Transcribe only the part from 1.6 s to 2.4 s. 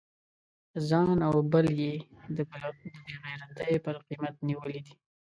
یې د